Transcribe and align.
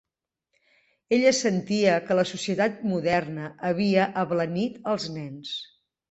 Ella 1.17 1.33
sentia 1.39 1.97
que 2.07 2.17
la 2.19 2.23
societat 2.29 2.79
moderna 2.93 3.49
havia 3.69 4.07
"ablanit" 4.23 4.81
als 4.95 5.05
nens. 5.19 5.53